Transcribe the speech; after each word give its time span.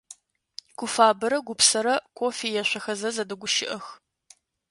Гуфабэрэ 0.79 1.37
Гупсэрэ 1.47 1.95
кофе 2.17 2.47
ешъохэзэ 2.61 3.09
зэдэгущыӀэх. 3.15 3.85